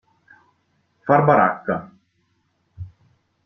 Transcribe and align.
Far 1.09 1.21
baracca. 1.29 1.77